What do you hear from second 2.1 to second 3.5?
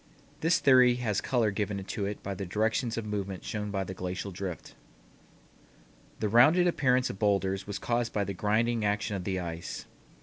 by the directions of movement